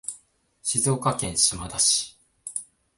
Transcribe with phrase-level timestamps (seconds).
[0.63, 2.17] 静岡県島田市